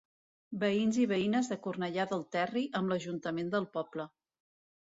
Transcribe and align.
Veïns 0.63 0.97
i 1.03 1.05
veïnes 1.11 1.51
de 1.51 1.57
Cornellà 1.67 2.07
del 2.13 2.25
Terri 2.37 2.65
amb 2.81 2.95
l'Ajuntament 2.95 3.53
del 3.57 3.73
poble. 3.77 4.09